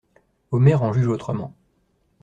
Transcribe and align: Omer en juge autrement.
Omer 0.49 0.81
en 0.81 0.93
juge 0.93 1.05
autrement. 1.05 1.55